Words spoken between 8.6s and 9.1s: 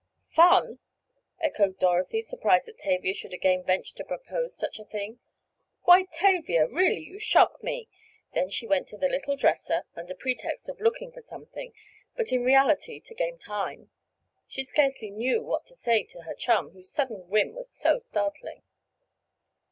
went to the